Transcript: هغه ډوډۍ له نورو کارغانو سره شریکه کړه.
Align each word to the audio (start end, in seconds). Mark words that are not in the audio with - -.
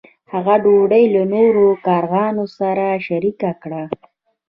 هغه 0.31 0.55
ډوډۍ 0.63 1.03
له 1.15 1.23
نورو 1.33 1.65
کارغانو 1.87 2.43
سره 2.57 2.85
شریکه 3.07 3.51
کړه. 3.61 3.83